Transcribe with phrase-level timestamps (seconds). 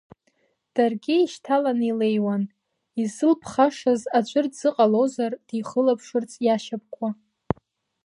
[0.75, 2.43] Даргьы ишьҭаланы илеиуан,
[3.01, 7.09] изылԥхашаз аӡәыр дзыҟалозар дихылаԥшырц иашьаԥкуа.